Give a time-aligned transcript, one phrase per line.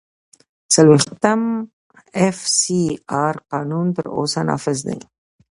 [0.03, 0.03] د
[0.73, 1.41] څلوېښتم
[2.21, 2.81] اېف سي
[3.25, 4.99] آر قانون تر اوسه نافذ دی.